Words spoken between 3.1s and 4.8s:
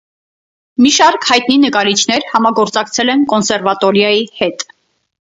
են կոնսերվատորիայի հետ։